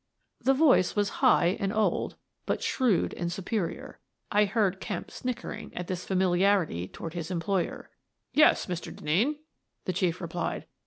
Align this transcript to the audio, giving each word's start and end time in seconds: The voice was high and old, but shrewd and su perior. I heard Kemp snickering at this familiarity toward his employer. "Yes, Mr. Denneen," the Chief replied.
The 0.41 0.55
voice 0.55 0.95
was 0.95 1.09
high 1.21 1.57
and 1.59 1.71
old, 1.71 2.15
but 2.47 2.63
shrewd 2.63 3.13
and 3.13 3.31
su 3.31 3.43
perior. 3.43 3.97
I 4.31 4.45
heard 4.45 4.79
Kemp 4.79 5.11
snickering 5.11 5.71
at 5.75 5.85
this 5.85 6.05
familiarity 6.07 6.87
toward 6.87 7.13
his 7.13 7.29
employer. 7.29 7.91
"Yes, 8.33 8.65
Mr. 8.65 8.91
Denneen," 8.91 9.35
the 9.85 9.93
Chief 9.93 10.19
replied. 10.19 10.65